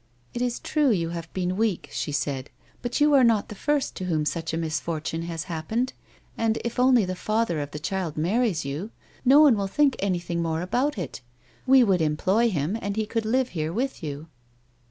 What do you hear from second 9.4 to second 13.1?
one will think anything more about it; we would employ him, and he